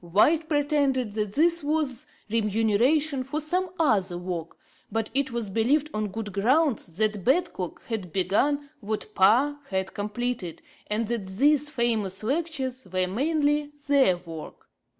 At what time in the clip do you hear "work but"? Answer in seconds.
4.17-5.11